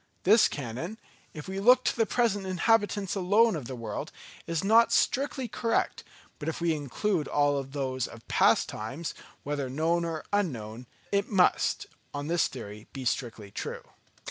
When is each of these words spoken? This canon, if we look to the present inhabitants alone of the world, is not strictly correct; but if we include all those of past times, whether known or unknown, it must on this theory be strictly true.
This 0.23 0.47
canon, 0.47 0.97
if 1.31 1.47
we 1.47 1.59
look 1.59 1.83
to 1.83 1.95
the 1.95 2.07
present 2.07 2.47
inhabitants 2.47 3.13
alone 3.13 3.55
of 3.55 3.65
the 3.65 3.75
world, 3.75 4.11
is 4.47 4.63
not 4.63 4.91
strictly 4.91 5.47
correct; 5.47 6.03
but 6.39 6.49
if 6.49 6.59
we 6.59 6.73
include 6.73 7.27
all 7.27 7.61
those 7.61 8.07
of 8.07 8.27
past 8.27 8.67
times, 8.67 9.13
whether 9.43 9.69
known 9.69 10.03
or 10.03 10.25
unknown, 10.33 10.87
it 11.11 11.29
must 11.29 11.85
on 12.15 12.25
this 12.25 12.47
theory 12.47 12.87
be 12.93 13.05
strictly 13.05 13.51
true. 13.51 13.83